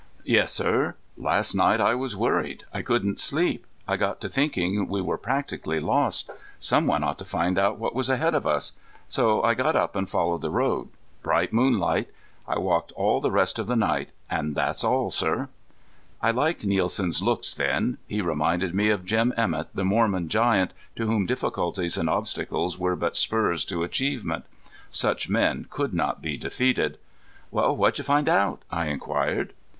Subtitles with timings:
[0.25, 0.95] "Yes, sir.
[1.15, 2.63] Last night I was worried.
[2.73, 3.67] I couldn't sleep.
[3.87, 6.31] I got to thinking we were practically lost.
[6.59, 8.73] Some one ought to find out what was ahead of us.
[9.07, 10.89] So I got up and followed the road.
[11.21, 12.09] Bright moonlight.
[12.47, 14.09] I walked all the rest of the night.
[14.27, 15.49] And that's all, sir."
[16.19, 17.99] I liked Nielsen's looks then.
[18.07, 22.95] He reminded me of Jim Emett, the Mormon giant to whom difficulties and obstacles were
[22.95, 24.45] but spurs to achievement.
[24.89, 26.97] Such men could not be defeated.
[27.51, 29.53] "Well, what did you find out?" I inquired.